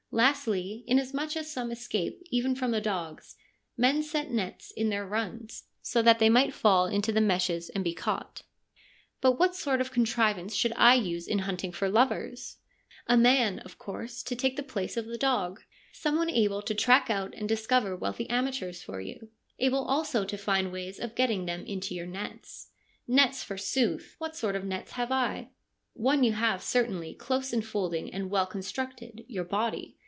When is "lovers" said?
11.87-12.57